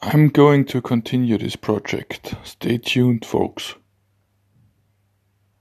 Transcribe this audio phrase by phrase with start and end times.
[0.00, 3.74] I'm going to continue this project, stay tuned folks.